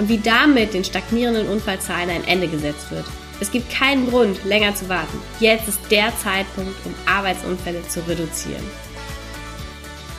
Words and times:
und 0.00 0.08
wie 0.08 0.18
damit 0.18 0.72
den 0.72 0.82
stagnierenden 0.82 1.46
Unfallzahlen 1.46 2.08
ein 2.08 2.24
Ende 2.24 2.48
gesetzt 2.48 2.90
wird. 2.90 3.04
Es 3.38 3.50
gibt 3.50 3.70
keinen 3.70 4.08
Grund, 4.08 4.42
länger 4.46 4.74
zu 4.74 4.88
warten. 4.88 5.18
Jetzt 5.40 5.68
ist 5.68 5.90
der 5.90 6.16
Zeitpunkt, 6.16 6.74
um 6.86 6.94
Arbeitsunfälle 7.04 7.86
zu 7.86 8.00
reduzieren. 8.08 8.64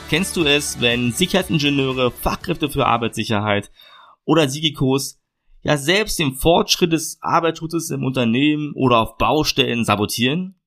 Kennst 0.08 0.36
du 0.36 0.44
es, 0.44 0.80
wenn 0.80 1.10
Sicherheitsingenieure, 1.10 2.12
Fachkräfte 2.12 2.70
für 2.70 2.86
Arbeitssicherheit 2.86 3.72
oder 4.24 4.48
Sigikos 4.48 5.20
ja 5.62 5.76
selbst 5.76 6.18
den 6.20 6.34
Fortschritt 6.34 6.92
des 6.92 7.18
Arbeitsschutzes 7.20 7.90
im 7.90 8.04
Unternehmen 8.04 8.72
oder 8.76 8.98
auf 8.98 9.16
Baustellen 9.16 9.84
sabotieren? 9.84 10.60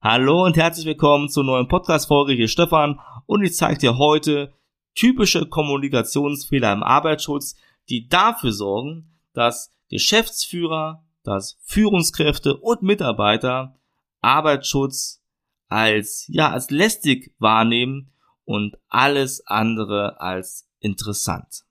Hallo 0.00 0.44
und 0.44 0.56
herzlich 0.56 0.86
willkommen 0.86 1.28
zur 1.28 1.44
neuen 1.44 1.68
Podcast-Folge. 1.68 2.32
Hier 2.32 2.48
Stefan 2.48 2.98
und 3.26 3.44
ich 3.44 3.54
zeige 3.54 3.78
dir 3.78 3.98
heute 3.98 4.54
typische 4.94 5.46
Kommunikationsfehler 5.46 6.72
im 6.72 6.82
Arbeitsschutz, 6.82 7.56
die 7.88 8.08
dafür 8.08 8.52
sorgen, 8.52 9.18
dass 9.32 9.74
Geschäftsführer, 9.88 11.04
dass 11.22 11.58
Führungskräfte 11.62 12.56
und 12.56 12.82
Mitarbeiter 12.82 13.78
Arbeitsschutz 14.20 15.22
als, 15.68 16.26
ja, 16.28 16.50
als 16.50 16.70
lästig 16.70 17.34
wahrnehmen 17.38 18.12
und 18.44 18.76
alles 18.88 19.46
andere 19.46 20.20
als 20.20 20.68
interessant. 20.78 21.64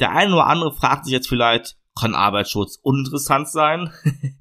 Der 0.00 0.12
eine 0.12 0.34
oder 0.34 0.46
andere 0.46 0.72
fragt 0.72 1.04
sich 1.04 1.12
jetzt 1.12 1.28
vielleicht, 1.28 1.76
kann 1.98 2.14
Arbeitsschutz 2.14 2.78
uninteressant 2.82 3.48
sein? 3.48 3.92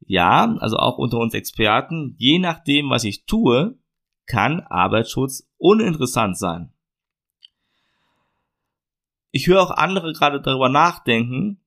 ja, 0.00 0.56
also 0.58 0.76
auch 0.76 0.98
unter 0.98 1.18
uns 1.18 1.34
Experten, 1.34 2.14
je 2.18 2.38
nachdem, 2.38 2.90
was 2.90 3.04
ich 3.04 3.24
tue, 3.24 3.78
kann 4.26 4.60
Arbeitsschutz 4.60 5.48
uninteressant 5.56 6.38
sein. 6.38 6.72
Ich 9.30 9.46
höre 9.46 9.62
auch 9.62 9.70
andere 9.70 10.12
gerade 10.12 10.40
darüber 10.40 10.68
nachdenken 10.68 11.60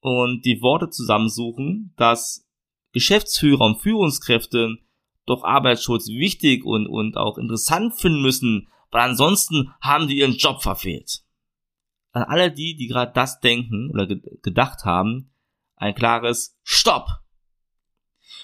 und 0.00 0.44
die 0.44 0.60
Worte 0.60 0.90
zusammensuchen, 0.90 1.92
dass 1.96 2.46
Geschäftsführer 2.92 3.64
und 3.64 3.80
Führungskräfte 3.80 4.78
doch 5.26 5.44
Arbeitsschutz 5.44 6.08
wichtig 6.08 6.64
und, 6.64 6.86
und 6.86 7.16
auch 7.16 7.38
interessant 7.38 7.94
finden 7.94 8.22
müssen, 8.22 8.68
weil 8.90 9.02
ansonsten 9.02 9.72
haben 9.80 10.08
die 10.08 10.18
ihren 10.18 10.36
Job 10.36 10.62
verfehlt. 10.62 11.22
An 12.12 12.22
alle 12.22 12.50
die, 12.50 12.74
die 12.74 12.88
gerade 12.88 13.12
das 13.12 13.38
denken 13.40 13.90
oder 13.90 14.06
gedacht 14.06 14.84
haben, 14.84 15.30
ein 15.76 15.94
klares 15.94 16.58
Stopp. 16.62 17.06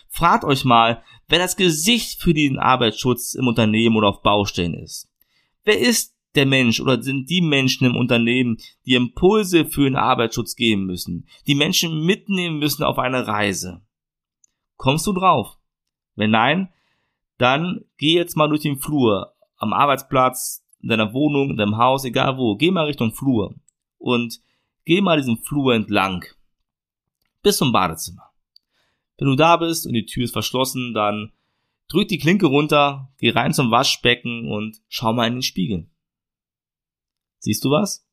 Fragt 0.09 0.45
euch 0.45 0.65
mal, 0.65 1.03
wer 1.27 1.39
das 1.39 1.57
Gesicht 1.57 2.21
für 2.21 2.35
den 2.35 2.59
Arbeitsschutz 2.59 3.35
im 3.35 3.49
Unternehmen 3.49 3.97
oder 3.97 4.09
auf 4.09 4.23
Baustellen 4.23 4.75
ist. 4.75 5.11
Wer 5.65 5.79
ist 5.79 6.14
der 6.35 6.47
Mensch 6.47 6.81
oder 6.81 7.03
sind 7.03 7.31
die 7.31 7.41
Menschen 7.41 7.87
im 7.87 7.97
Unternehmen, 7.97 8.59
die 8.87 8.95
Impulse 8.95 9.67
für 9.67 9.85
den 9.85 9.97
Arbeitsschutz 9.97 10.57
geben 10.57 10.87
müssen, 10.87 11.27
die 11.47 11.55
Menschen 11.55 12.05
mitnehmen 12.05 12.59
müssen 12.59 12.83
auf 12.83 12.99
eine 12.99 13.27
Reise. 13.27 13.83
Kommst 14.77 15.07
du 15.07 15.13
drauf? 15.13 15.57
Wenn 16.17 16.31
nein, 16.31 16.69
dann 17.39 17.85
geh 17.99 18.15
jetzt 18.15 18.37
mal 18.37 18.49
durch 18.49 18.63
den 18.63 18.79
Flur, 18.79 19.35
am 19.57 19.73
Arbeitsplatz, 19.73 20.65
in 20.83 20.89
deiner 20.89 21.13
Wohnung, 21.13 21.51
in 21.51 21.57
deinem 21.57 21.79
Haus, 21.79 22.05
egal 22.05 22.37
wo, 22.37 22.57
geh 22.57 22.71
mal 22.71 22.87
Richtung 22.87 23.13
Flur 23.13 23.55
und 23.99 24.41
geh 24.85 25.01
mal 25.01 25.17
diesen 25.17 25.39
Flur 25.39 25.75
entlang 25.75 26.25
bis 27.43 27.59
zum 27.59 27.71
Badezimmer. 27.71 28.31
Wenn 29.19 29.29
du 29.29 29.37
da 29.37 29.57
bist 29.57 29.87
und 29.87 29.93
die 29.93 30.07
Tür 30.07 30.25
ist 30.25 30.33
verschlossen, 30.33 30.93
dann 30.93 31.33
drück 31.89 32.09
die 32.09 32.19
Klinke 32.19 32.47
runter, 32.47 33.13
geh 33.19 33.31
rein 33.31 33.53
zum 33.53 33.71
Waschbecken 33.71 34.51
und 34.51 34.81
schau 34.89 35.13
mal 35.13 35.29
in 35.29 35.35
den 35.35 35.43
Spiegel. 35.43 35.89
Siehst 37.45 37.63
du 37.63 37.71
was? 37.71 38.07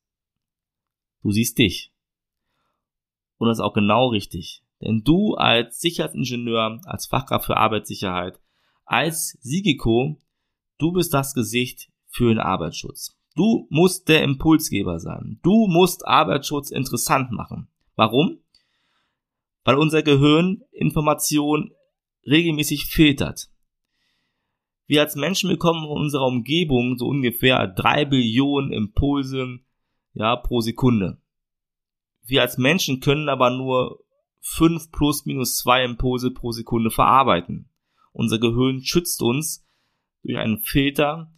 Du 1.23 1.31
siehst 1.31 1.57
dich. 1.57 1.93
Und 3.37 3.47
das 3.47 3.59
ist 3.59 3.63
auch 3.63 3.73
genau 3.73 4.09
richtig. 4.09 4.61
Denn 4.81 5.03
du 5.05 5.35
als 5.35 5.79
Sicherheitsingenieur, 5.79 6.81
als 6.83 7.05
Fachkraft 7.05 7.45
für 7.45 7.55
Arbeitssicherheit, 7.55 8.41
als 8.83 9.37
Sigiko, 9.41 10.21
du 10.79 10.91
bist 10.91 11.13
das 11.13 11.33
Gesicht 11.33 11.89
für 12.07 12.27
den 12.27 12.39
Arbeitsschutz. 12.39 13.17
Du 13.35 13.67
musst 13.69 14.09
der 14.09 14.23
Impulsgeber 14.23 14.99
sein. 14.99 15.39
Du 15.43 15.67
musst 15.67 16.05
Arbeitsschutz 16.05 16.69
interessant 16.69 17.31
machen. 17.31 17.69
Warum? 17.95 18.39
Weil 19.63 19.77
unser 19.77 20.03
Gehirn 20.03 20.61
Information 20.73 21.71
regelmäßig 22.25 22.87
filtert. 22.87 23.49
Wir 24.91 24.99
als 24.99 25.15
Menschen 25.15 25.49
bekommen 25.49 25.87
von 25.87 26.01
unserer 26.01 26.25
Umgebung 26.25 26.97
so 26.97 27.07
ungefähr 27.07 27.65
drei 27.65 28.03
Billionen 28.03 28.73
Impulse 28.73 29.59
ja, 30.11 30.35
pro 30.35 30.59
Sekunde. 30.59 31.21
Wir 32.25 32.41
als 32.41 32.57
Menschen 32.57 32.99
können 32.99 33.29
aber 33.29 33.51
nur 33.51 34.03
fünf 34.41 34.91
plus 34.91 35.25
minus 35.25 35.55
zwei 35.55 35.85
Impulse 35.85 36.31
pro 36.31 36.51
Sekunde 36.51 36.91
verarbeiten. 36.91 37.69
Unser 38.11 38.37
Gehirn 38.37 38.83
schützt 38.83 39.21
uns 39.21 39.65
durch 40.23 40.37
einen 40.37 40.57
Filter 40.57 41.31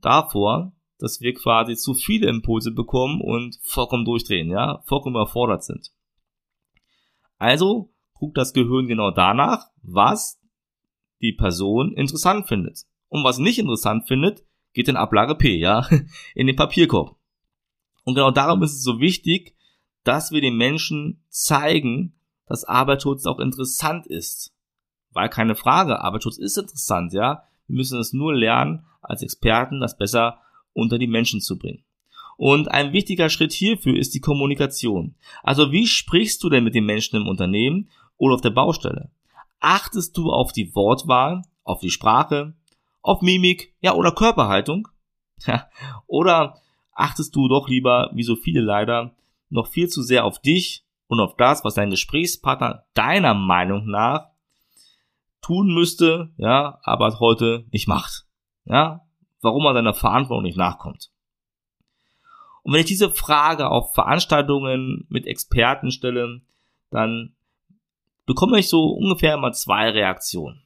davor, 0.00 0.72
dass 0.98 1.20
wir 1.20 1.34
quasi 1.34 1.76
zu 1.76 1.94
viele 1.94 2.28
Impulse 2.28 2.72
bekommen 2.72 3.20
und 3.20 3.60
vollkommen 3.62 4.04
durchdrehen, 4.04 4.50
ja, 4.50 4.82
vollkommen 4.86 5.14
überfordert 5.14 5.62
sind. 5.62 5.92
Also 7.36 7.94
guckt 8.14 8.36
das 8.36 8.52
Gehirn 8.52 8.88
genau 8.88 9.12
danach, 9.12 9.66
was 9.82 10.42
die 11.26 11.36
Person 11.36 11.92
interessant 11.92 12.48
findet. 12.48 12.84
Und 13.08 13.24
was 13.24 13.38
nicht 13.38 13.58
interessant 13.58 14.06
findet, 14.06 14.44
geht 14.72 14.88
in 14.88 14.96
Ablage 14.96 15.34
P, 15.34 15.56
ja, 15.56 15.88
in 16.34 16.46
den 16.46 16.56
Papierkorb. 16.56 17.16
Und 18.04 18.14
genau 18.14 18.30
darum 18.30 18.62
ist 18.62 18.72
es 18.72 18.82
so 18.82 19.00
wichtig, 19.00 19.56
dass 20.04 20.30
wir 20.30 20.40
den 20.40 20.56
Menschen 20.56 21.24
zeigen, 21.28 22.14
dass 22.46 22.64
Arbeitsschutz 22.64 23.26
auch 23.26 23.40
interessant 23.40 24.06
ist. 24.06 24.52
Weil 25.12 25.28
keine 25.28 25.56
Frage, 25.56 26.00
Arbeitsschutz 26.00 26.38
ist 26.38 26.58
interessant, 26.58 27.12
ja. 27.12 27.42
Wir 27.66 27.76
müssen 27.76 27.98
es 27.98 28.12
nur 28.12 28.34
lernen, 28.34 28.86
als 29.02 29.22
Experten 29.22 29.80
das 29.80 29.96
besser 29.96 30.38
unter 30.72 30.98
die 30.98 31.08
Menschen 31.08 31.40
zu 31.40 31.58
bringen. 31.58 31.82
Und 32.36 32.68
ein 32.70 32.92
wichtiger 32.92 33.30
Schritt 33.30 33.52
hierfür 33.52 33.96
ist 33.96 34.14
die 34.14 34.20
Kommunikation. 34.20 35.14
Also 35.42 35.72
wie 35.72 35.86
sprichst 35.86 36.42
du 36.42 36.50
denn 36.50 36.64
mit 36.64 36.74
den 36.74 36.84
Menschen 36.84 37.16
im 37.16 37.28
Unternehmen 37.28 37.88
oder 38.18 38.34
auf 38.34 38.42
der 38.42 38.50
Baustelle? 38.50 39.10
Achtest 39.60 40.16
du 40.16 40.30
auf 40.30 40.52
die 40.52 40.74
Wortwahl, 40.74 41.42
auf 41.64 41.80
die 41.80 41.90
Sprache, 41.90 42.54
auf 43.02 43.22
Mimik, 43.22 43.74
ja, 43.80 43.94
oder 43.94 44.12
Körperhaltung? 44.12 44.88
Oder 46.06 46.60
achtest 46.92 47.36
du 47.36 47.48
doch 47.48 47.68
lieber, 47.68 48.10
wie 48.14 48.22
so 48.22 48.36
viele 48.36 48.60
leider, 48.60 49.14
noch 49.50 49.68
viel 49.68 49.88
zu 49.88 50.02
sehr 50.02 50.24
auf 50.24 50.40
dich 50.40 50.84
und 51.08 51.20
auf 51.20 51.36
das, 51.36 51.64
was 51.64 51.74
dein 51.74 51.90
Gesprächspartner 51.90 52.84
deiner 52.94 53.34
Meinung 53.34 53.86
nach 53.86 54.30
tun 55.40 55.72
müsste, 55.72 56.32
ja, 56.38 56.80
aber 56.82 57.20
heute 57.20 57.66
nicht 57.70 57.86
macht. 57.86 58.26
Ja, 58.64 59.06
warum 59.42 59.64
er 59.66 59.74
seiner 59.74 59.94
Verantwortung 59.94 60.42
nicht 60.42 60.58
nachkommt. 60.58 61.12
Und 62.62 62.72
wenn 62.72 62.80
ich 62.80 62.86
diese 62.86 63.10
Frage 63.10 63.70
auf 63.70 63.94
Veranstaltungen 63.94 65.06
mit 65.08 65.26
Experten 65.26 65.92
stelle, 65.92 66.40
dann 66.90 67.35
bekomme 68.26 68.58
ich 68.58 68.68
so 68.68 68.88
ungefähr 68.90 69.34
immer 69.34 69.52
zwei 69.52 69.90
Reaktionen. 69.90 70.62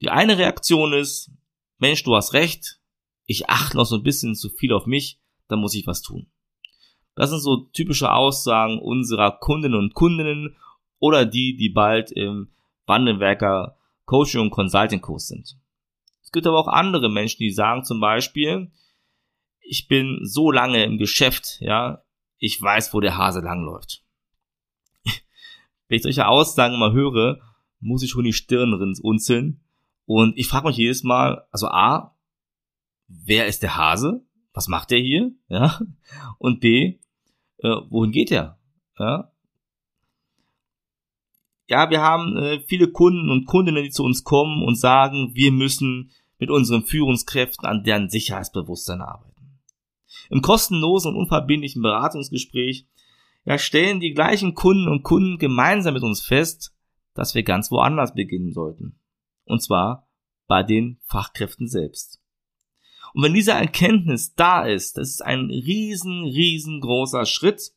Die 0.00 0.10
eine 0.10 0.38
Reaktion 0.38 0.92
ist, 0.92 1.30
Mensch, 1.78 2.04
du 2.04 2.14
hast 2.14 2.34
recht, 2.34 2.80
ich 3.26 3.48
achte 3.48 3.76
noch 3.76 3.86
so 3.86 3.96
ein 3.96 4.02
bisschen 4.02 4.34
zu 4.34 4.50
viel 4.50 4.72
auf 4.72 4.86
mich, 4.86 5.18
dann 5.48 5.60
muss 5.60 5.74
ich 5.74 5.86
was 5.86 6.02
tun. 6.02 6.30
Das 7.14 7.30
sind 7.30 7.40
so 7.40 7.68
typische 7.72 8.12
Aussagen 8.12 8.78
unserer 8.78 9.32
Kundinnen 9.38 9.78
und 9.78 9.94
Kundinnen 9.94 10.56
oder 10.98 11.24
die, 11.24 11.56
die 11.56 11.70
bald 11.70 12.10
im 12.12 12.52
Wandelwerker 12.86 13.78
Coaching 14.04 14.40
und 14.40 14.50
Consulting 14.50 15.00
Kurs 15.00 15.28
sind. 15.28 15.56
Es 16.22 16.32
gibt 16.32 16.46
aber 16.46 16.58
auch 16.58 16.68
andere 16.68 17.08
Menschen, 17.08 17.38
die 17.38 17.50
sagen 17.50 17.84
zum 17.84 18.00
Beispiel, 18.00 18.72
ich 19.60 19.88
bin 19.88 20.20
so 20.22 20.50
lange 20.50 20.84
im 20.84 20.98
Geschäft, 20.98 21.58
ja, 21.60 22.04
ich 22.38 22.60
weiß, 22.60 22.92
wo 22.92 23.00
der 23.00 23.16
Hase 23.16 23.40
langläuft. 23.40 24.03
Wenn 25.88 25.96
ich 25.96 26.02
solche 26.02 26.26
Aussagen 26.26 26.78
mal 26.78 26.92
höre, 26.92 27.40
muss 27.80 28.02
ich 28.02 28.10
schon 28.10 28.24
die 28.24 28.32
Stirn 28.32 28.72
runzeln. 28.72 29.60
Und 30.06 30.36
ich 30.36 30.48
frage 30.48 30.68
mich 30.68 30.76
jedes 30.76 31.02
Mal, 31.02 31.46
also 31.50 31.68
A, 31.68 32.16
wer 33.08 33.46
ist 33.46 33.62
der 33.62 33.76
Hase? 33.76 34.24
Was 34.52 34.68
macht 34.68 34.90
der 34.90 34.98
hier? 34.98 35.32
Ja. 35.48 35.80
Und 36.38 36.60
B, 36.60 36.98
äh, 37.58 37.76
wohin 37.90 38.12
geht 38.12 38.30
er? 38.30 38.58
Ja, 38.98 39.32
ja 41.68 41.90
wir 41.90 42.00
haben 42.00 42.36
äh, 42.36 42.60
viele 42.60 42.88
Kunden 42.88 43.30
und 43.30 43.46
Kundinnen, 43.46 43.82
die 43.82 43.90
zu 43.90 44.04
uns 44.04 44.24
kommen 44.24 44.62
und 44.62 44.78
sagen, 44.78 45.32
wir 45.34 45.52
müssen 45.52 46.12
mit 46.38 46.50
unseren 46.50 46.84
Führungskräften 46.84 47.66
an 47.66 47.84
deren 47.84 48.10
Sicherheitsbewusstsein 48.10 49.00
arbeiten. 49.00 49.60
Im 50.30 50.42
kostenlosen 50.42 51.12
und 51.12 51.18
unverbindlichen 51.18 51.82
Beratungsgespräch 51.82 52.86
ja, 53.44 53.58
stellen 53.58 54.00
die 54.00 54.14
gleichen 54.14 54.54
Kunden 54.54 54.88
und 54.88 55.02
Kunden 55.02 55.38
gemeinsam 55.38 55.94
mit 55.94 56.02
uns 56.02 56.22
fest, 56.22 56.74
dass 57.14 57.34
wir 57.34 57.42
ganz 57.42 57.70
woanders 57.70 58.14
beginnen 58.14 58.52
sollten. 58.52 58.98
Und 59.44 59.62
zwar 59.62 60.08
bei 60.46 60.62
den 60.62 60.98
Fachkräften 61.04 61.68
selbst. 61.68 62.20
Und 63.12 63.22
wenn 63.22 63.34
diese 63.34 63.52
Erkenntnis 63.52 64.34
da 64.34 64.64
ist, 64.64 64.96
das 64.96 65.10
ist 65.10 65.22
ein 65.22 65.50
riesen, 65.50 66.24
riesengroßer 66.24 67.26
Schritt 67.26 67.72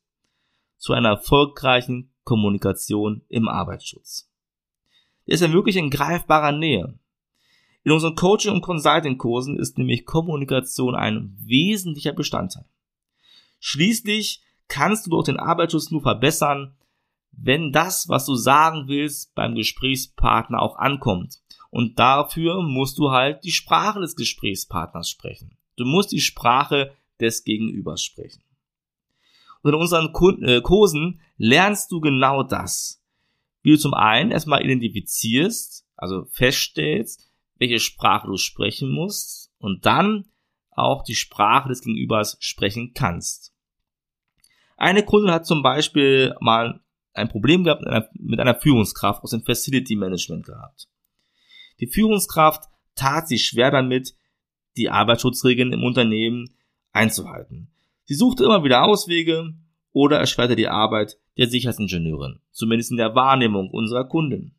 zu 0.78 0.94
einer 0.94 1.10
erfolgreichen 1.10 2.12
Kommunikation 2.24 3.22
im 3.30 3.48
Arbeitsschutz. 3.48 4.31
Der 5.28 5.36
ist 5.36 5.42
ja 5.42 5.52
wirklich 5.52 5.75
in 5.75 5.90
greifbarer 5.90 6.54
Nähe. 6.54 6.98
In 7.84 7.92
unseren 7.92 8.16
Coaching- 8.16 8.54
und 8.54 8.62
Consulting-Kursen 8.62 9.60
ist 9.60 9.78
nämlich 9.78 10.06
Kommunikation 10.06 10.96
ein 10.96 11.38
wesentlicher 11.40 12.13
Bestandteil. 12.13 12.66
Schließlich 13.60 14.42
kannst 14.68 15.06
du 15.06 15.12
doch 15.12 15.24
den 15.24 15.38
Arbeitsschutz 15.38 15.92
nur 15.92 16.02
verbessern, 16.02 16.75
wenn 17.31 17.72
das, 17.72 18.10
was 18.10 18.25
du 18.25 18.36
sagen 18.36 18.88
willst, 18.88 19.34
beim 19.36 19.56
Gesprächspartner 19.56 20.62
auch 20.62 20.78
ankommt. 20.78 21.40
Und 21.69 22.00
dafür 22.00 22.62
musst 22.64 22.98
du 22.98 23.12
halt 23.12 23.44
die 23.44 23.52
Sprache 23.52 24.00
des 24.00 24.16
Gesprächspartners 24.16 25.10
sprechen. 25.10 25.58
Du 25.75 25.86
musst 25.86 26.12
die 26.12 26.22
Sprache 26.22 26.94
des 27.19 27.44
Gegenübers 27.44 28.04
sprechen. 28.04 28.42
Und 29.62 29.74
in 29.74 29.80
unseren 29.80 30.14
äh, 30.44 30.62
Kursen 30.62 31.22
lernst 31.38 31.92
du 31.92 32.00
genau 32.00 32.44
das. 32.44 33.04
Wie 33.62 33.72
du 33.72 33.78
zum 33.78 33.94
einen 33.94 34.31
erstmal 34.31 34.63
identifizierst, 34.63 35.86
also 35.96 36.25
feststellst, 36.31 37.30
welche 37.58 37.80
Sprache 37.80 38.28
du 38.28 38.38
sprechen 38.38 38.92
musst 38.92 39.52
und 39.58 39.86
dann 39.86 40.30
auch 40.72 41.04
die 41.04 41.16
Sprache 41.16 41.70
des 41.70 41.81
Gegenübers 41.81 42.38
sprechen 42.40 42.94
kannst. 42.94 43.54
Eine 44.77 45.03
Kundin 45.03 45.31
hat 45.31 45.45
zum 45.45 45.63
Beispiel 45.63 46.35
mal 46.39 46.79
ein 47.13 47.29
Problem 47.29 47.63
gehabt 47.63 47.81
mit 47.81 47.89
einer, 47.89 48.09
mit 48.13 48.39
einer 48.39 48.56
Führungskraft 48.56 49.24
aus 49.24 49.31
dem 49.31 49.44
Facility 49.44 49.95
Management 49.95 50.45
gehabt. 50.45 50.88
Die 51.79 51.88
Führungskraft 51.88 52.65
tat 52.95 53.27
sich 53.27 53.45
schwer 53.45 53.71
damit, 53.71 54.15
die 54.77 54.89
Arbeitsschutzregeln 54.89 55.74
im 55.74 55.83
Unternehmen 55.83 56.56
einzuhalten. 56.91 57.69
Sie 58.06 58.13
suchte 58.13 58.45
immer 58.45 58.63
wieder 58.63 58.83
Auswege 58.83 59.53
oder 59.91 60.19
erschwerte 60.19 60.56
die 60.56 60.68
Arbeit 60.68 61.18
der 61.38 61.47
Sicherheitsingenieurin, 61.47 62.39
zumindest 62.51 62.91
in 62.91 62.97
der 62.97 63.15
Wahrnehmung 63.15 63.71
unserer 63.71 64.06
Kunden. 64.06 64.56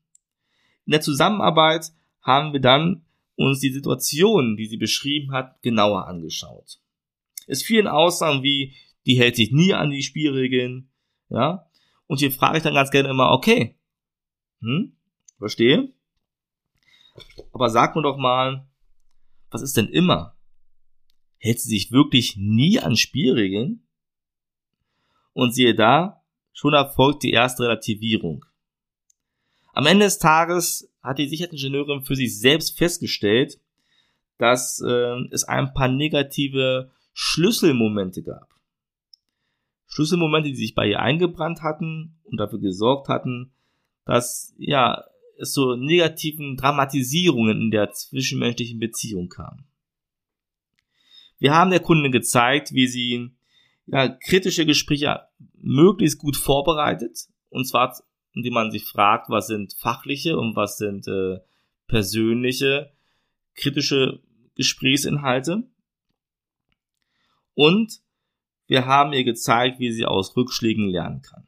In 0.86 0.92
der 0.92 1.00
Zusammenarbeit 1.00 1.92
haben 2.22 2.52
wir 2.52 2.60
dann 2.60 3.04
uns 3.36 3.60
die 3.60 3.70
Situation, 3.70 4.56
die 4.56 4.66
sie 4.66 4.76
beschrieben 4.76 5.32
hat, 5.32 5.62
genauer 5.62 6.08
angeschaut. 6.08 6.80
Es 7.46 7.62
fielen 7.62 7.86
Aussagen 7.86 8.42
wie, 8.42 8.74
die 9.08 9.18
hält 9.18 9.36
sich 9.36 9.50
nie 9.50 9.72
an 9.72 9.90
die 9.90 10.02
Spielregeln, 10.02 10.90
ja. 11.30 11.66
Und 12.06 12.18
hier 12.18 12.30
frage 12.30 12.58
ich 12.58 12.62
dann 12.62 12.74
ganz 12.74 12.90
gerne 12.90 13.08
immer, 13.08 13.32
okay, 13.32 13.76
hm, 14.60 14.96
verstehe. 15.38 15.92
Aber 17.52 17.70
sag 17.70 17.96
mir 17.96 18.02
doch 18.02 18.18
mal, 18.18 18.68
was 19.50 19.62
ist 19.62 19.76
denn 19.76 19.88
immer? 19.88 20.36
Hält 21.38 21.58
sie 21.60 21.70
sich 21.70 21.90
wirklich 21.90 22.36
nie 22.36 22.78
an 22.80 22.96
Spielregeln? 22.96 23.86
Und 25.32 25.54
siehe 25.54 25.74
da, 25.74 26.22
schon 26.52 26.74
erfolgt 26.74 27.22
die 27.22 27.30
erste 27.30 27.62
Relativierung. 27.62 28.44
Am 29.72 29.86
Ende 29.86 30.04
des 30.04 30.18
Tages 30.18 30.92
hat 31.02 31.18
die 31.18 31.28
Sicherheitsingenieurin 31.28 32.02
für 32.02 32.16
sich 32.16 32.38
selbst 32.38 32.76
festgestellt, 32.76 33.58
dass 34.36 34.80
äh, 34.80 35.16
es 35.30 35.44
ein 35.44 35.72
paar 35.72 35.88
negative 35.88 36.90
Schlüsselmomente 37.14 38.22
gab. 38.22 38.57
Schlüsselmomente, 39.88 40.50
die 40.50 40.56
sich 40.56 40.74
bei 40.74 40.88
ihr 40.88 41.00
eingebrannt 41.00 41.62
hatten 41.62 42.20
und 42.24 42.38
dafür 42.38 42.60
gesorgt 42.60 43.08
hatten, 43.08 43.52
dass 44.04 44.54
ja 44.58 45.04
es 45.38 45.52
zu 45.52 45.76
negativen 45.76 46.56
Dramatisierungen 46.56 47.60
in 47.60 47.70
der 47.70 47.90
zwischenmenschlichen 47.92 48.78
Beziehung 48.78 49.28
kam. 49.28 49.64
Wir 51.38 51.54
haben 51.54 51.70
der 51.70 51.80
Kundin 51.80 52.12
gezeigt, 52.12 52.72
wie 52.72 52.86
sie 52.86 53.30
ja, 53.86 54.08
kritische 54.08 54.66
Gespräche 54.66 55.20
möglichst 55.54 56.18
gut 56.18 56.36
vorbereitet, 56.36 57.28
und 57.48 57.66
zwar 57.66 57.96
indem 58.34 58.54
man 58.54 58.70
sich 58.70 58.84
fragt, 58.84 59.30
was 59.30 59.48
sind 59.48 59.74
fachliche 59.74 60.38
und 60.38 60.54
was 60.54 60.76
sind 60.76 61.08
äh, 61.08 61.38
persönliche 61.88 62.92
kritische 63.54 64.20
Gesprächsinhalte. 64.54 65.64
Und 67.54 68.00
wir 68.68 68.86
haben 68.86 69.12
ihr 69.12 69.24
gezeigt, 69.24 69.80
wie 69.80 69.90
sie 69.90 70.04
aus 70.04 70.36
Rückschlägen 70.36 70.88
lernen 70.88 71.22
kann. 71.22 71.46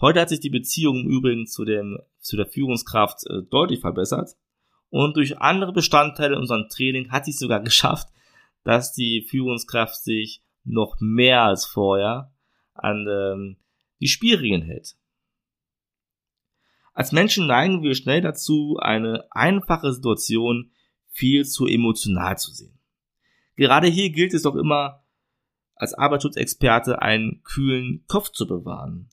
Heute 0.00 0.20
hat 0.20 0.30
sich 0.30 0.40
die 0.40 0.50
Beziehung 0.50 1.00
im 1.00 1.10
Übrigen 1.10 1.46
zu, 1.46 1.64
dem, 1.64 1.98
zu 2.18 2.36
der 2.36 2.46
Führungskraft 2.46 3.26
äh, 3.26 3.42
deutlich 3.42 3.80
verbessert. 3.80 4.36
Und 4.88 5.16
durch 5.16 5.38
andere 5.38 5.72
Bestandteile 5.72 6.34
in 6.34 6.40
unserem 6.40 6.68
Training 6.68 7.10
hat 7.10 7.24
sie 7.24 7.32
es 7.32 7.38
sogar 7.38 7.60
geschafft, 7.64 8.08
dass 8.62 8.92
die 8.92 9.26
Führungskraft 9.28 9.96
sich 9.96 10.42
noch 10.64 10.96
mehr 11.00 11.42
als 11.42 11.66
vorher 11.66 12.32
an 12.74 13.06
ähm, 13.08 13.56
die 14.00 14.08
Spielregeln 14.08 14.62
hält. 14.62 14.96
Als 16.94 17.10
Menschen 17.10 17.46
neigen 17.46 17.82
wir 17.82 17.94
schnell 17.94 18.20
dazu, 18.20 18.78
eine 18.80 19.26
einfache 19.30 19.92
Situation 19.92 20.70
viel 21.08 21.44
zu 21.46 21.66
emotional 21.66 22.38
zu 22.38 22.52
sehen. 22.52 22.78
Gerade 23.56 23.88
hier 23.88 24.10
gilt 24.10 24.34
es 24.34 24.42
doch 24.42 24.54
immer, 24.54 25.01
als 25.82 25.94
Arbeitsschutzexperte 25.94 27.02
einen 27.02 27.42
kühlen 27.42 28.04
Kopf 28.06 28.30
zu 28.30 28.46
bewahren. 28.46 29.10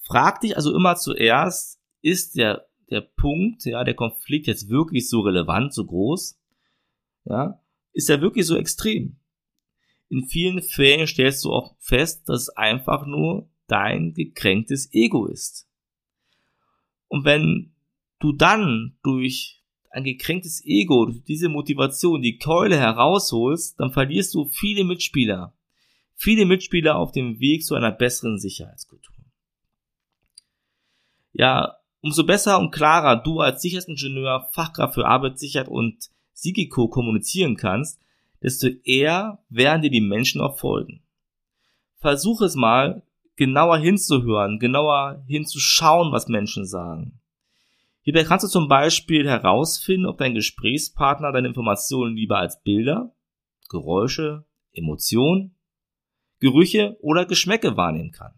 Frag 0.00 0.42
dich 0.42 0.54
also 0.54 0.74
immer 0.76 0.96
zuerst, 0.96 1.80
ist 2.02 2.36
der, 2.36 2.68
der 2.90 3.00
Punkt, 3.00 3.64
ja, 3.64 3.84
der 3.84 3.94
Konflikt 3.94 4.46
jetzt 4.46 4.68
wirklich 4.68 5.08
so 5.08 5.20
relevant, 5.20 5.72
so 5.72 5.86
groß? 5.86 6.38
Ja, 7.24 7.58
ist 7.94 8.10
er 8.10 8.20
wirklich 8.20 8.44
so 8.44 8.54
extrem? 8.54 9.16
In 10.10 10.26
vielen 10.26 10.60
Fällen 10.60 11.06
stellst 11.06 11.42
du 11.42 11.50
auch 11.50 11.74
fest, 11.78 12.28
dass 12.28 12.42
es 12.42 12.48
einfach 12.50 13.06
nur 13.06 13.48
dein 13.66 14.12
gekränktes 14.12 14.92
Ego 14.92 15.26
ist. 15.26 15.66
Und 17.08 17.24
wenn 17.24 17.72
du 18.18 18.32
dann 18.34 18.98
durch 19.02 19.62
ein 19.88 20.04
gekränktes 20.04 20.62
Ego, 20.66 21.06
durch 21.06 21.24
diese 21.24 21.48
Motivation, 21.48 22.20
die 22.20 22.36
Keule 22.36 22.76
herausholst, 22.76 23.80
dann 23.80 23.90
verlierst 23.90 24.34
du 24.34 24.44
viele 24.44 24.84
Mitspieler. 24.84 25.54
Viele 26.14 26.46
Mitspieler 26.46 26.96
auf 26.96 27.12
dem 27.12 27.40
Weg 27.40 27.64
zu 27.64 27.74
einer 27.74 27.92
besseren 27.92 28.38
Sicherheitskultur. 28.38 29.14
Ja, 31.32 31.76
umso 32.00 32.24
besser 32.24 32.58
und 32.58 32.70
klarer 32.70 33.16
du 33.16 33.40
als 33.40 33.62
Sicherheitsingenieur, 33.62 34.48
Fachkraft 34.52 34.94
für 34.94 35.06
Arbeitssicherheit 35.06 35.68
und 35.68 36.10
Sigiko 36.32 36.88
kommunizieren 36.88 37.56
kannst, 37.56 38.00
desto 38.42 38.68
eher 38.84 39.42
werden 39.48 39.82
dir 39.82 39.90
die 39.90 40.00
Menschen 40.00 40.40
auch 40.40 40.58
folgen. 40.58 41.02
Versuch 41.98 42.42
es 42.42 42.54
mal, 42.54 43.02
genauer 43.36 43.78
hinzuhören, 43.78 44.58
genauer 44.58 45.24
hinzuschauen, 45.26 46.12
was 46.12 46.28
Menschen 46.28 46.66
sagen. 46.66 47.20
Hierbei 48.02 48.24
kannst 48.24 48.44
du 48.44 48.48
zum 48.48 48.68
Beispiel 48.68 49.26
herausfinden, 49.26 50.06
ob 50.06 50.18
dein 50.18 50.34
Gesprächspartner 50.34 51.32
deine 51.32 51.48
Informationen 51.48 52.14
lieber 52.14 52.38
als 52.38 52.62
Bilder, 52.62 53.14
Geräusche, 53.70 54.44
Emotionen, 54.72 55.53
Gerüche 56.44 56.98
oder 57.00 57.24
Geschmäcke 57.24 57.78
wahrnehmen 57.78 58.12
kann. 58.12 58.34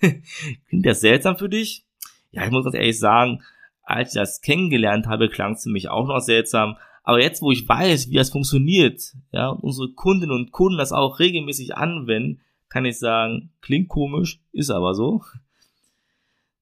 Klingt 0.68 0.84
das 0.84 1.00
seltsam 1.00 1.36
für 1.36 1.48
dich? 1.48 1.84
Ja, 2.32 2.44
ich 2.44 2.50
muss 2.50 2.64
ganz 2.64 2.74
ehrlich 2.74 2.98
sagen, 2.98 3.44
als 3.84 4.08
ich 4.08 4.20
das 4.20 4.40
kennengelernt 4.40 5.06
habe, 5.06 5.28
klang 5.28 5.52
es 5.52 5.62
für 5.62 5.70
mich 5.70 5.88
auch 5.88 6.08
noch 6.08 6.18
seltsam. 6.18 6.76
Aber 7.04 7.22
jetzt, 7.22 7.40
wo 7.40 7.52
ich 7.52 7.68
weiß, 7.68 8.10
wie 8.10 8.16
das 8.16 8.30
funktioniert, 8.30 9.14
ja, 9.30 9.50
und 9.50 9.60
unsere 9.60 9.92
Kundinnen 9.92 10.34
und 10.34 10.50
Kunden 10.50 10.78
das 10.78 10.90
auch 10.90 11.20
regelmäßig 11.20 11.76
anwenden, 11.76 12.40
kann 12.68 12.84
ich 12.84 12.98
sagen, 12.98 13.52
klingt 13.60 13.88
komisch, 13.88 14.40
ist 14.50 14.70
aber 14.70 14.94
so. 14.94 15.22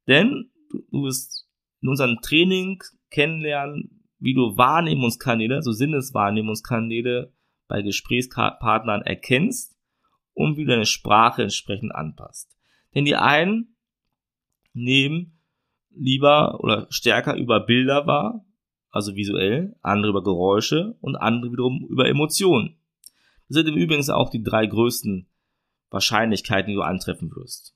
Denn 0.07 0.51
du 0.91 1.05
wirst 1.05 1.49
in 1.81 1.89
unserem 1.89 2.21
Training 2.21 2.83
kennenlernen, 3.11 4.05
wie 4.19 4.35
du 4.35 4.59
Wahrnehmungskanäle, 4.59 5.63
so 5.63 5.73
Sinneswahrnehmungskanäle 5.73 7.33
bei 7.67 7.81
Gesprächspartnern 7.81 9.01
erkennst 9.01 9.76
und 10.37 10.59
wie 10.59 10.65
du 10.65 10.73
deine 10.73 10.87
Sprache 10.87 11.43
entsprechend 11.43 11.95
anpasst. 11.95 12.55
Denn 12.95 13.07
die 13.07 13.17
einen 13.17 13.75
nehmen 14.75 15.41
lieber 15.91 16.61
oder 16.61 16.87
stärker 16.91 17.37
über 17.37 17.61
Bilder 17.61 18.07
wahr, 18.07 18.45
also 18.91 19.17
visuell, 19.17 19.75
andere 19.81 20.11
über 20.11 20.23
Geräusche 20.23 20.95
und 21.01 21.17
andere 21.17 21.53
wiederum 21.53 21.87
über 21.89 22.07
Emotionen. 22.07 22.77
Das 23.49 23.57
sind 23.57 23.69
im 23.69 23.77
Übrigen 23.77 24.09
auch 24.11 24.29
die 24.29 24.43
drei 24.43 24.67
größten 24.67 25.27
Wahrscheinlichkeiten, 25.89 26.69
die 26.69 26.75
du 26.75 26.83
antreffen 26.83 27.31
wirst. 27.35 27.75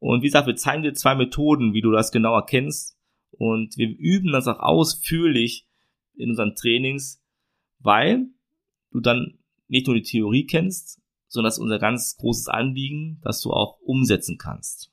Und 0.00 0.20
wie 0.20 0.26
gesagt, 0.26 0.46
wir 0.46 0.56
zeigen 0.56 0.82
dir 0.82 0.92
zwei 0.92 1.14
Methoden, 1.14 1.72
wie 1.72 1.80
du 1.80 1.92
das 1.92 2.12
genau 2.12 2.34
erkennst. 2.34 2.98
Und 3.30 3.78
wir 3.78 3.88
üben 3.88 4.32
das 4.32 4.48
auch 4.48 4.60
ausführlich 4.60 5.66
in 6.14 6.30
unseren 6.30 6.54
Trainings, 6.54 7.24
weil 7.78 8.26
du 8.90 9.00
dann 9.00 9.38
nicht 9.74 9.86
nur 9.88 9.96
die 9.96 10.02
Theorie 10.02 10.46
kennst, 10.46 11.02
sondern 11.26 11.48
das 11.48 11.58
ist 11.58 11.62
unser 11.62 11.80
ganz 11.80 12.16
großes 12.16 12.48
Anliegen, 12.48 13.20
dass 13.22 13.40
du 13.40 13.52
auch 13.52 13.80
umsetzen 13.80 14.38
kannst. 14.38 14.92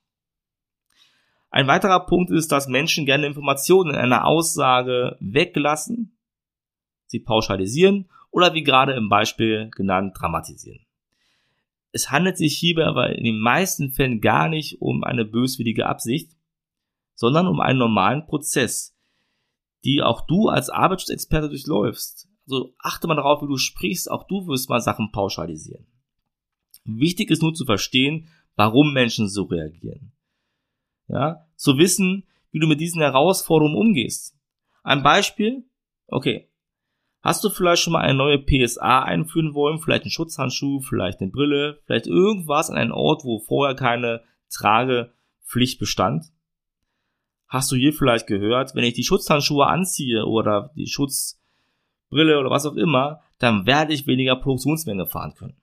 Ein 1.52 1.68
weiterer 1.68 2.06
Punkt 2.06 2.32
ist, 2.32 2.52
dass 2.52 2.68
Menschen 2.68 3.06
gerne 3.06 3.28
Informationen 3.28 3.92
in 3.92 4.00
einer 4.00 4.26
Aussage 4.26 5.18
weglassen, 5.20 6.18
sie 7.06 7.20
pauschalisieren 7.20 8.10
oder 8.32 8.54
wie 8.54 8.64
gerade 8.64 8.94
im 8.94 9.08
Beispiel 9.08 9.70
genannt 9.70 10.16
dramatisieren. 10.20 10.86
Es 11.92 12.10
handelt 12.10 12.38
sich 12.38 12.58
hierbei 12.58 12.86
aber 12.86 13.16
in 13.16 13.26
den 13.26 13.40
meisten 13.40 13.92
Fällen 13.92 14.20
gar 14.20 14.48
nicht 14.50 14.82
um 14.82 15.04
eine 15.04 15.26
böswillige 15.26 15.86
Absicht, 15.86 16.32
sondern 17.14 17.48
um 17.48 17.60
einen 17.60 17.80
normalen 17.80 18.26
Prozess, 18.26 18.98
die 19.84 20.02
auch 20.02 20.26
du 20.26 20.48
als 20.48 20.70
Arbeitsschutzexperte 20.70 21.50
durchläufst. 21.50 22.31
Also 22.52 22.74
achte 22.80 23.08
mal 23.08 23.16
darauf, 23.16 23.42
wie 23.42 23.48
du 23.48 23.56
sprichst, 23.56 24.12
auch 24.12 24.28
du 24.28 24.46
wirst 24.48 24.70
mal 24.70 24.82
Sachen 24.82 25.12
pauschalisieren. 25.14 25.88
Wichtig 26.84 27.30
ist 27.30 27.42
nur 27.42 27.54
zu 27.54 27.64
verstehen, 27.64 28.28
warum 28.58 28.92
Menschen 28.92 29.30
so 29.30 29.44
reagieren. 29.44 30.12
Ja, 31.08 31.48
zu 31.56 31.78
wissen, 31.78 32.28
wie 32.52 32.60
du 32.60 32.68
mit 32.68 32.82
diesen 32.82 33.02
Herausforderungen 33.02 33.78
umgehst. 33.78 34.38
Ein 34.84 35.02
Beispiel, 35.02 35.64
okay, 36.08 36.48
Hast 37.24 37.44
du 37.44 37.52
vielleicht 37.52 37.84
schon 37.84 37.94
mal 37.94 38.00
eine 38.00 38.16
neue 38.16 38.40
PSA 38.40 39.04
einführen 39.04 39.54
wollen? 39.54 39.78
Vielleicht 39.78 40.06
einen 40.06 40.12
Schutzhandschuh, 40.12 40.80
vielleicht 40.80 41.22
eine 41.22 41.30
Brille, 41.30 41.80
vielleicht 41.86 42.08
irgendwas 42.08 42.72
an 42.72 42.78
einen 42.78 42.92
Ort, 42.92 43.24
wo 43.24 43.38
vorher 43.38 43.76
keine 43.76 44.24
Tragepflicht 44.50 45.80
bestand? 45.80 46.26
Hast 47.48 47.72
du 47.72 47.76
hier 47.76 47.94
vielleicht 47.94 48.26
gehört, 48.26 48.74
wenn 48.74 48.84
ich 48.84 48.96
die 48.96 49.04
Schutzhandschuhe 49.04 49.68
anziehe 49.68 50.26
oder 50.26 50.72
die 50.76 50.88
Schutzbrille 52.12 52.40
oder 52.40 52.50
was 52.50 52.66
auch 52.66 52.76
immer, 52.76 53.22
dann 53.40 53.66
werde 53.66 53.94
ich 53.94 54.08
weniger 54.08 54.36
Produktionsmenge 54.36 55.06
fahren 55.06 55.34
können. 55.36 55.56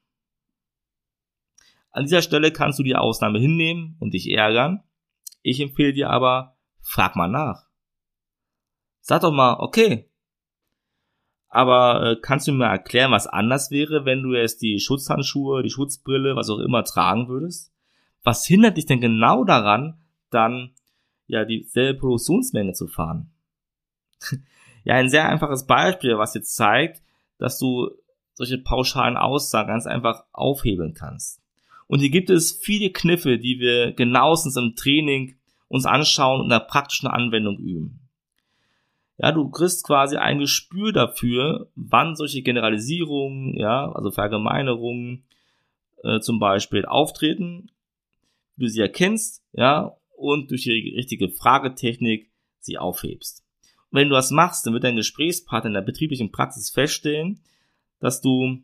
An 1.90 2.04
dieser 2.04 2.22
Stelle 2.22 2.52
kannst 2.52 2.78
du 2.78 2.82
die 2.82 2.96
Ausnahme 2.96 3.38
hinnehmen 3.38 3.96
und 4.00 4.14
dich 4.14 4.30
ärgern. 4.30 4.82
Ich 5.42 5.60
empfehle 5.60 5.92
dir 5.92 6.10
aber, 6.10 6.56
frag 6.80 7.16
mal 7.16 7.28
nach. 7.28 7.66
Sag 9.00 9.22
doch 9.22 9.32
mal, 9.32 9.56
okay, 9.60 10.08
aber 11.50 12.02
äh, 12.02 12.16
kannst 12.20 12.46
du 12.46 12.52
mir 12.52 12.66
erklären, 12.66 13.10
was 13.10 13.26
anders 13.26 13.70
wäre, 13.70 14.04
wenn 14.04 14.22
du 14.22 14.34
jetzt 14.34 14.60
die 14.60 14.78
Schutzhandschuhe, 14.80 15.62
die 15.62 15.70
Schutzbrille, 15.70 16.36
was 16.36 16.50
auch 16.50 16.58
immer 16.58 16.84
tragen 16.84 17.28
würdest? 17.28 17.72
Was 18.22 18.44
hindert 18.44 18.76
dich 18.76 18.84
denn 18.84 19.00
genau 19.00 19.44
daran, 19.44 19.98
dann 20.30 20.74
ja 21.26 21.46
dieselbe 21.46 22.00
Produktionsmenge 22.00 22.74
zu 22.74 22.86
fahren? 22.86 23.30
Ja, 24.84 24.94
ein 24.94 25.08
sehr 25.08 25.28
einfaches 25.28 25.66
Beispiel, 25.66 26.18
was 26.18 26.34
jetzt 26.34 26.54
zeigt, 26.56 27.02
dass 27.38 27.58
du 27.58 27.90
solche 28.34 28.58
pauschalen 28.58 29.16
Aussagen 29.16 29.68
ganz 29.68 29.86
einfach 29.86 30.24
aufhebeln 30.32 30.94
kannst. 30.94 31.40
Und 31.86 32.00
hier 32.00 32.10
gibt 32.10 32.30
es 32.30 32.52
viele 32.52 32.90
Kniffe, 32.90 33.38
die 33.38 33.58
wir 33.58 33.92
genauestens 33.92 34.56
im 34.56 34.76
Training 34.76 35.36
uns 35.68 35.86
anschauen 35.86 36.40
und 36.40 36.46
in 36.46 36.50
der 36.50 36.60
praktischen 36.60 37.08
Anwendung 37.08 37.58
üben. 37.58 38.00
Ja, 39.18 39.32
du 39.32 39.48
kriegst 39.50 39.84
quasi 39.84 40.16
ein 40.16 40.38
Gespür 40.38 40.92
dafür, 40.92 41.68
wann 41.74 42.14
solche 42.14 42.42
Generalisierungen, 42.42 43.54
ja, 43.58 43.90
also 43.90 44.12
Verallgemeinerungen 44.12 45.24
äh, 46.04 46.20
zum 46.20 46.38
Beispiel 46.38 46.86
auftreten, 46.86 47.70
du 48.56 48.68
sie 48.68 48.80
erkennst, 48.80 49.42
ja, 49.52 49.96
und 50.16 50.50
durch 50.50 50.62
die 50.62 50.94
richtige 50.94 51.28
Fragetechnik 51.28 52.30
sie 52.60 52.78
aufhebst. 52.78 53.44
Wenn 53.90 54.08
du 54.08 54.14
das 54.14 54.30
machst, 54.30 54.66
dann 54.66 54.74
wird 54.74 54.84
dein 54.84 54.96
Gesprächspartner 54.96 55.68
in 55.68 55.74
der 55.74 55.80
betrieblichen 55.82 56.30
Praxis 56.30 56.70
feststellen, 56.70 57.40
dass 58.00 58.20
du 58.20 58.62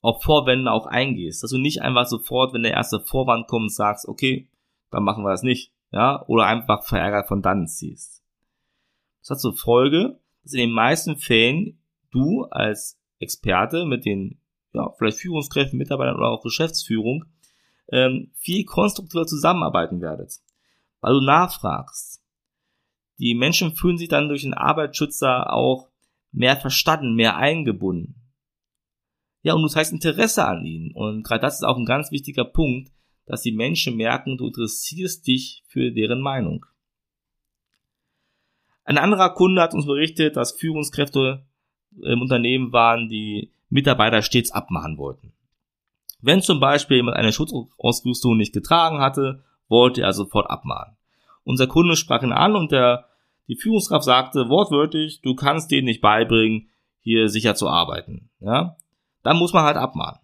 auf 0.00 0.22
Vorwände 0.22 0.70
auch 0.72 0.86
eingehst, 0.86 1.42
dass 1.42 1.50
du 1.50 1.58
nicht 1.58 1.82
einfach 1.82 2.06
sofort, 2.06 2.52
wenn 2.52 2.62
der 2.62 2.72
erste 2.72 3.00
Vorwand 3.00 3.46
kommt, 3.46 3.72
sagst, 3.72 4.08
okay, 4.08 4.48
dann 4.90 5.04
machen 5.04 5.24
wir 5.24 5.30
das 5.30 5.42
nicht, 5.42 5.72
ja, 5.92 6.24
oder 6.26 6.46
einfach 6.46 6.84
verärgert 6.84 7.28
von 7.28 7.42
dann 7.42 7.68
ziehst. 7.68 8.22
Das 9.20 9.30
hat 9.30 9.40
zur 9.40 9.54
Folge, 9.54 10.18
dass 10.42 10.54
in 10.54 10.60
den 10.60 10.72
meisten 10.72 11.16
Fällen 11.16 11.78
du 12.10 12.44
als 12.44 12.98
Experte 13.18 13.84
mit 13.86 14.04
den 14.04 14.38
ja, 14.72 14.90
vielleicht 14.98 15.18
Führungskräften, 15.18 15.78
Mitarbeitern 15.78 16.16
oder 16.16 16.28
auch 16.28 16.42
Geschäftsführung 16.42 17.26
ähm, 17.90 18.32
viel 18.34 18.64
konstruktiver 18.64 19.26
zusammenarbeiten 19.26 20.00
werdet, 20.00 20.40
weil 21.00 21.14
du 21.14 21.20
nachfragst. 21.20 22.21
Die 23.22 23.36
Menschen 23.36 23.76
fühlen 23.76 23.98
sich 23.98 24.08
dann 24.08 24.28
durch 24.28 24.42
den 24.42 24.52
Arbeitsschützer 24.52 25.52
auch 25.52 25.86
mehr 26.32 26.56
verstanden, 26.56 27.14
mehr 27.14 27.36
eingebunden. 27.36 28.16
Ja, 29.42 29.54
und 29.54 29.62
du 29.62 29.68
zeigst 29.68 29.92
Interesse 29.92 30.44
an 30.44 30.66
ihnen. 30.66 30.90
Und 30.90 31.22
gerade 31.22 31.40
das 31.40 31.54
ist 31.54 31.62
auch 31.62 31.76
ein 31.76 31.84
ganz 31.84 32.10
wichtiger 32.10 32.44
Punkt, 32.44 32.90
dass 33.26 33.42
die 33.42 33.52
Menschen 33.52 33.96
merken, 33.96 34.38
du 34.38 34.48
interessierst 34.48 35.24
dich 35.24 35.62
für 35.68 35.92
deren 35.92 36.20
Meinung. 36.20 36.66
Ein 38.82 38.98
anderer 38.98 39.30
Kunde 39.30 39.62
hat 39.62 39.72
uns 39.72 39.86
berichtet, 39.86 40.36
dass 40.36 40.58
Führungskräfte 40.58 41.46
im 42.02 42.22
Unternehmen 42.22 42.72
waren, 42.72 43.08
die 43.08 43.52
Mitarbeiter 43.68 44.22
stets 44.22 44.50
abmachen 44.50 44.98
wollten. 44.98 45.32
Wenn 46.20 46.42
zum 46.42 46.58
Beispiel 46.58 46.96
jemand 46.96 47.16
eine 47.16 47.32
Schutzausrüstung 47.32 48.36
nicht 48.36 48.52
getragen 48.52 48.98
hatte, 48.98 49.44
wollte 49.68 50.02
er 50.02 50.12
sofort 50.12 50.50
abmahnen. 50.50 50.96
Unser 51.44 51.68
Kunde 51.68 51.94
sprach 51.94 52.24
ihn 52.24 52.32
an 52.32 52.56
und 52.56 52.72
der, 52.72 53.08
die 53.52 53.60
Führungskraft 53.60 54.04
sagte 54.04 54.48
wortwörtlich, 54.48 55.20
du 55.20 55.34
kannst 55.34 55.70
denen 55.70 55.84
nicht 55.84 56.00
beibringen, 56.00 56.70
hier 57.00 57.28
sicher 57.28 57.54
zu 57.54 57.68
arbeiten. 57.68 58.30
Ja? 58.40 58.78
Dann 59.22 59.36
muss 59.36 59.52
man 59.52 59.64
halt 59.64 59.76
abmahnen. 59.76 60.20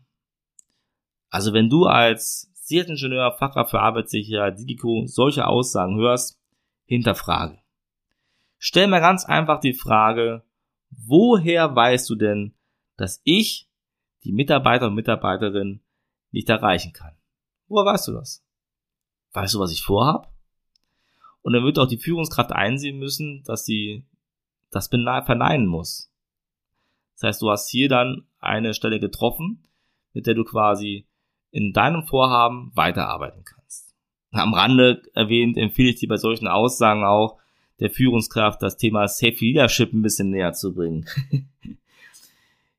Also 1.28 1.52
wenn 1.52 1.68
du 1.68 1.84
als 1.84 2.50
Sicherheitsingenieur, 2.54 3.32
Fachkraft 3.32 3.70
für 3.70 3.80
Arbeitssicherheit, 3.80 4.58
Digiko 4.58 5.04
solche 5.04 5.46
Aussagen 5.46 5.98
hörst, 5.98 6.40
hinterfrage. 6.86 7.58
Stell 8.56 8.86
mir 8.86 9.00
ganz 9.00 9.26
einfach 9.26 9.60
die 9.60 9.74
Frage, 9.74 10.42
woher 10.88 11.76
weißt 11.76 12.08
du 12.08 12.14
denn, 12.14 12.54
dass 12.96 13.20
ich 13.24 13.68
die 14.24 14.32
Mitarbeiter 14.32 14.86
und 14.86 14.94
Mitarbeiterin 14.94 15.82
nicht 16.30 16.48
erreichen 16.48 16.94
kann? 16.94 17.14
Woher 17.66 17.92
weißt 17.92 18.08
du 18.08 18.12
das? 18.12 18.42
Weißt 19.34 19.52
du, 19.52 19.60
was 19.60 19.70
ich 19.70 19.82
vorhab? 19.82 20.32
Und 21.42 21.52
dann 21.52 21.64
wird 21.64 21.78
auch 21.78 21.88
die 21.88 21.98
Führungskraft 21.98 22.52
einsehen 22.52 22.98
müssen, 22.98 23.42
dass 23.44 23.64
sie 23.64 24.04
das 24.70 24.88
verneinen 24.88 25.66
muss. 25.66 26.10
Das 27.14 27.28
heißt, 27.28 27.42
du 27.42 27.50
hast 27.50 27.68
hier 27.70 27.88
dann 27.88 28.26
eine 28.38 28.74
Stelle 28.74 29.00
getroffen, 29.00 29.64
mit 30.12 30.26
der 30.26 30.34
du 30.34 30.44
quasi 30.44 31.06
in 31.50 31.72
deinem 31.72 32.04
Vorhaben 32.06 32.70
weiterarbeiten 32.74 33.44
kannst. 33.44 33.94
Am 34.32 34.52
Rande 34.52 35.02
erwähnt 35.14 35.56
empfehle 35.56 35.90
ich 35.90 35.96
dir 35.96 36.08
bei 36.08 36.16
solchen 36.16 36.48
Aussagen 36.48 37.04
auch, 37.04 37.38
der 37.80 37.90
Führungskraft 37.90 38.62
das 38.62 38.76
Thema 38.76 39.08
Safe 39.08 39.36
Leadership 39.38 39.92
ein 39.92 40.02
bisschen 40.02 40.30
näher 40.30 40.52
zu 40.52 40.74
bringen. 40.74 41.06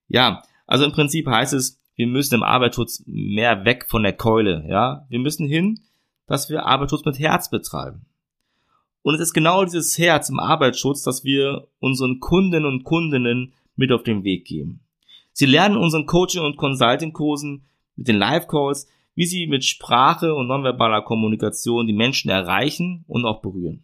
ja, 0.08 0.44
also 0.68 0.86
im 0.86 0.92
Prinzip 0.92 1.28
heißt 1.28 1.54
es, 1.54 1.82
wir 1.96 2.08
müssen 2.08 2.36
im 2.36 2.44
Arbeitsschutz 2.44 3.04
mehr 3.08 3.66
weg 3.66 3.86
von 3.90 4.04
der 4.04 4.14
Keule, 4.14 4.66
ja. 4.70 5.06
Wir 5.10 5.20
müssen 5.20 5.48
hin, 5.48 5.82
dass 6.28 6.50
wir 6.50 6.66
Arbeitsschutz 6.66 7.04
mit 7.06 7.20
Herz 7.20 7.50
betreiben. 7.50 8.06
Und 9.02 9.16
es 9.16 9.22
ist 9.22 9.34
genau 9.34 9.64
dieses 9.64 9.98
Herz 9.98 10.30
im 10.30 10.40
Arbeitsschutz, 10.40 11.04
das 11.04 11.24
wir 11.24 11.68
unseren 11.80 12.20
Kunden 12.20 12.66
und 12.66 12.84
Kundinnen 12.84 13.54
mit 13.76 13.92
auf 13.92 14.04
den 14.04 14.24
Weg 14.24 14.46
geben. 14.46 14.82
Sie 15.32 15.46
lernen 15.46 15.78
unseren 15.78 16.06
Coaching- 16.06 16.44
und 16.44 16.58
Consulting-Kursen 16.58 17.64
mit 17.96 18.08
den 18.08 18.18
Live-Calls, 18.18 18.88
wie 19.16 19.26
sie 19.26 19.48
mit 19.48 19.64
Sprache 19.64 20.34
und 20.36 20.48
nonverbaler 20.48 21.02
Kommunikation 21.02 21.88
die 21.88 21.94
Menschen 21.94 22.30
erreichen 22.30 23.06
und 23.08 23.26
auch 23.26 23.42
berühren 23.42 23.84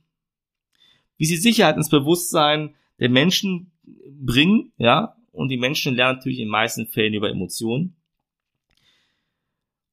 wie 1.17 1.25
sie 1.25 1.37
Sicherheit 1.37 1.77
ins 1.77 1.89
Bewusstsein 1.89 2.75
der 2.99 3.09
Menschen 3.09 3.71
bringen, 3.83 4.71
ja, 4.77 5.15
und 5.31 5.49
die 5.49 5.57
Menschen 5.57 5.95
lernen 5.95 6.17
natürlich 6.17 6.39
in 6.39 6.45
den 6.45 6.51
meisten 6.51 6.87
Fällen 6.87 7.13
über 7.13 7.29
Emotionen. 7.29 7.95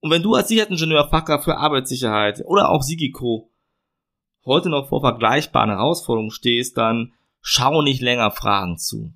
Und 0.00 0.10
wenn 0.10 0.22
du 0.22 0.34
als 0.34 0.48
Sicherheitsingenieur, 0.48 1.08
Fachkraft 1.08 1.44
für 1.44 1.56
Arbeitssicherheit 1.56 2.42
oder 2.44 2.70
auch 2.70 2.82
Sigiko 2.82 3.50
heute 4.44 4.68
noch 4.68 4.88
vor 4.88 5.00
vergleichbaren 5.00 5.70
Herausforderungen 5.70 6.30
stehst, 6.30 6.76
dann 6.76 7.12
schau 7.40 7.82
nicht 7.82 8.00
länger 8.00 8.30
Fragen 8.30 8.78
zu. 8.78 9.12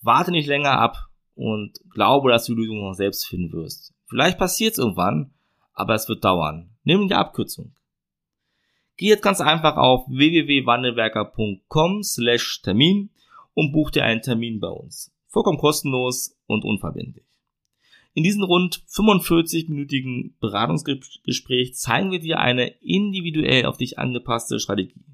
Warte 0.00 0.30
nicht 0.30 0.46
länger 0.46 0.78
ab 0.78 1.08
und 1.34 1.72
glaube, 1.90 2.30
dass 2.30 2.46
du 2.46 2.54
die 2.54 2.62
Lösung 2.62 2.80
noch 2.80 2.94
selbst 2.94 3.26
finden 3.26 3.52
wirst. 3.52 3.94
Vielleicht 4.06 4.38
passiert 4.38 4.72
es 4.72 4.78
irgendwann, 4.78 5.32
aber 5.72 5.94
es 5.94 6.08
wird 6.08 6.24
dauern. 6.24 6.70
Nimm 6.84 7.08
die 7.08 7.14
Abkürzung. 7.14 7.74
Geh 8.96 9.08
jetzt 9.08 9.22
ganz 9.22 9.40
einfach 9.40 9.76
auf 9.76 10.06
www.wandelwerker.com 10.08 12.02
slash 12.02 12.60
Termin 12.62 13.10
und 13.54 13.72
buch 13.72 13.90
dir 13.90 14.04
einen 14.04 14.22
Termin 14.22 14.60
bei 14.60 14.68
uns. 14.68 15.12
Vollkommen 15.28 15.58
kostenlos 15.58 16.36
und 16.46 16.64
unverbindlich. 16.64 17.31
In 18.14 18.24
diesem 18.24 18.42
rund 18.42 18.82
45-minütigen 18.88 20.34
Beratungsgespräch 20.38 21.74
zeigen 21.74 22.10
wir 22.10 22.20
dir 22.20 22.38
eine 22.40 22.68
individuell 22.80 23.64
auf 23.64 23.78
dich 23.78 23.98
angepasste 23.98 24.60
Strategie. 24.60 25.04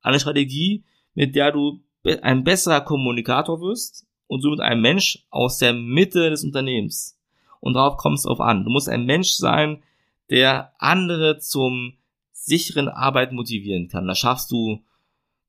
Eine 0.00 0.18
Strategie, 0.18 0.84
mit 1.14 1.34
der 1.34 1.52
du 1.52 1.80
ein 2.22 2.44
besserer 2.44 2.80
Kommunikator 2.80 3.60
wirst 3.60 4.06
und 4.26 4.40
somit 4.40 4.60
ein 4.60 4.80
Mensch 4.80 5.26
aus 5.28 5.58
der 5.58 5.74
Mitte 5.74 6.30
des 6.30 6.42
Unternehmens. 6.42 7.18
Und 7.60 7.74
darauf 7.74 7.98
kommt 7.98 8.16
es 8.16 8.22
drauf 8.22 8.40
an. 8.40 8.64
Du 8.64 8.70
musst 8.70 8.88
ein 8.88 9.04
Mensch 9.04 9.32
sein, 9.32 9.82
der 10.30 10.72
andere 10.78 11.38
zum 11.38 11.94
sicheren 12.32 12.88
Arbeit 12.88 13.32
motivieren 13.32 13.88
kann. 13.88 14.06
Das 14.06 14.18
schaffst 14.18 14.50
du 14.50 14.82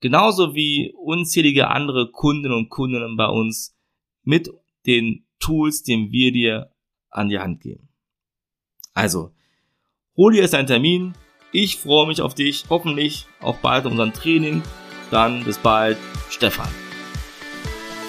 genauso 0.02 0.54
wie 0.54 0.94
unzählige 0.98 1.70
andere 1.70 2.12
Kundinnen 2.12 2.58
und 2.58 2.70
Kunden 2.70 3.16
bei 3.16 3.28
uns 3.28 3.78
mit 4.24 4.50
den 4.86 5.24
Tools, 5.42 5.84
den 5.84 6.12
wir 6.12 6.32
dir 6.32 6.72
an 7.10 7.28
die 7.28 7.40
Hand 7.40 7.60
geben. 7.60 7.90
Also, 8.94 9.32
hol 10.16 10.34
dir 10.34 10.42
jetzt 10.42 10.56
einen 10.56 10.68
Termin. 10.68 11.14
Ich 11.52 11.78
freue 11.78 12.08
mich 12.08 12.22
auf 12.22 12.34
dich. 12.34 12.66
Hoffentlich 12.70 13.28
auch 13.42 13.58
bald 13.58 13.86
in 13.86 13.92
unserem 13.92 14.14
Training. 14.14 14.64
Dann 15.12 15.44
bis 15.44 15.58
bald, 15.58 15.98
Stefan. 16.30 16.70